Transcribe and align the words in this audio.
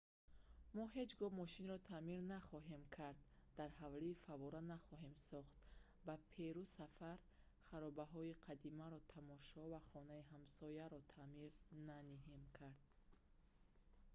мо 0.75 0.83
ҳеҷ 0.95 1.11
гоҳ 1.19 1.31
мошинро 1.41 1.77
таъмир 1.89 2.21
нахоҳем 2.33 2.83
кард 2.97 3.19
дар 3.57 3.71
ҳавлӣ 3.81 4.11
фаввора 4.25 4.61
нахоҳем 4.73 5.15
сохт 5.29 5.55
ба 6.05 6.15
перу 6.33 6.63
сафар 6.77 7.17
харобаҳои 7.69 8.39
қадимаро 8.47 8.99
тамошо 9.15 9.59
ва 9.73 9.81
хонаи 9.89 10.27
ҳамсояро 10.31 10.99
таъмир 11.15 11.51
наҳем 11.89 12.43
кард 12.57 12.81